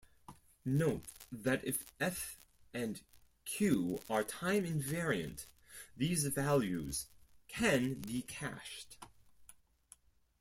[0.65, 2.39] Note that if "F"
[2.73, 3.03] and
[3.45, 5.45] "Q" are time invariant
[5.95, 7.05] these values
[7.47, 8.97] can be cached.